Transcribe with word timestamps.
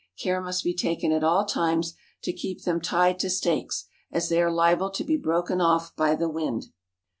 Care 0.19 0.41
must 0.41 0.63
be 0.63 0.73
taken 0.73 1.11
at 1.11 1.23
all 1.23 1.45
times 1.45 1.93
to 2.23 2.33
keep 2.33 2.63
them 2.63 2.81
tied 2.81 3.19
to 3.19 3.29
stakes, 3.29 3.85
as 4.11 4.29
they 4.29 4.41
are 4.41 4.49
liable 4.49 4.89
to 4.89 5.03
be 5.03 5.15
broken 5.15 5.61
off 5.61 5.95
by 5.95 6.15
the 6.15 6.27
wind." 6.27 6.69